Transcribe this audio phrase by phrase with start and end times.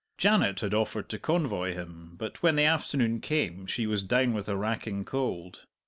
[0.17, 4.49] Janet had offered to convoy him, but when the afternoon came she was down with
[4.49, 5.67] a racking cold.